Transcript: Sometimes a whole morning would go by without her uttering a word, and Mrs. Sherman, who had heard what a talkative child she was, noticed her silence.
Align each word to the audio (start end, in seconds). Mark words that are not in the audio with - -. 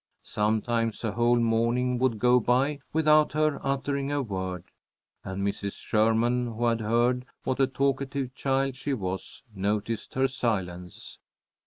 Sometimes 0.23 1.03
a 1.03 1.11
whole 1.11 1.37
morning 1.39 1.99
would 1.99 2.17
go 2.17 2.39
by 2.39 2.79
without 2.91 3.33
her 3.33 3.59
uttering 3.63 4.11
a 4.11 4.19
word, 4.23 4.63
and 5.23 5.43
Mrs. 5.45 5.77
Sherman, 5.79 6.47
who 6.47 6.65
had 6.65 6.81
heard 6.81 7.23
what 7.43 7.59
a 7.61 7.67
talkative 7.67 8.33
child 8.33 8.75
she 8.75 8.95
was, 8.95 9.43
noticed 9.53 10.15
her 10.15 10.27
silence. 10.27 11.19